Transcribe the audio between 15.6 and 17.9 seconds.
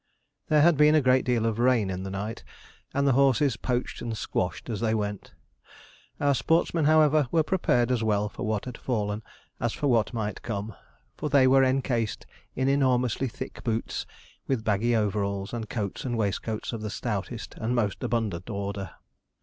coats and waistcoats of the stoutest and